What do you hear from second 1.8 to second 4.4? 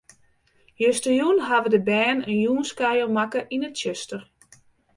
bern in jûnskuier makke yn it tsjuster.